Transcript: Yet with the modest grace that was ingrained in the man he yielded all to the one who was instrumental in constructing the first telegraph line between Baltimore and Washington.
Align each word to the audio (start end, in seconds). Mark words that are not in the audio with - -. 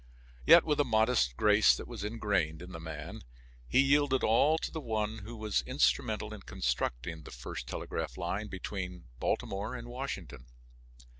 Yet 0.47 0.63
with 0.65 0.79
the 0.79 0.83
modest 0.83 1.37
grace 1.37 1.75
that 1.77 1.87
was 1.87 2.03
ingrained 2.03 2.63
in 2.63 2.71
the 2.71 2.79
man 2.79 3.21
he 3.67 3.79
yielded 3.81 4.23
all 4.23 4.57
to 4.57 4.71
the 4.71 4.81
one 4.81 5.19
who 5.19 5.35
was 5.35 5.61
instrumental 5.67 6.33
in 6.33 6.41
constructing 6.41 7.21
the 7.21 7.29
first 7.29 7.67
telegraph 7.67 8.17
line 8.17 8.47
between 8.47 9.03
Baltimore 9.19 9.75
and 9.75 9.87
Washington. 9.87 10.47